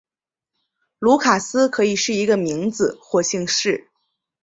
[0.97, 3.87] 卢卡斯可以是一个名字或姓氏。